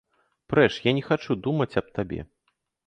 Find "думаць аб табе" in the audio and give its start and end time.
1.49-2.21